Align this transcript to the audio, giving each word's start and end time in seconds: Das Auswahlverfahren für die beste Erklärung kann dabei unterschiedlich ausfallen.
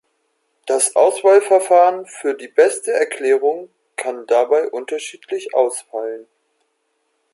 Das 0.65 0.95
Auswahlverfahren 0.95 2.07
für 2.07 2.33
die 2.33 2.47
beste 2.47 2.89
Erklärung 2.91 3.69
kann 3.97 4.25
dabei 4.25 4.67
unterschiedlich 4.67 5.53
ausfallen. 5.53 6.25